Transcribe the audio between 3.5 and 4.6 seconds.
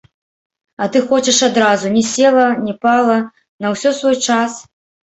на ўсё свой час.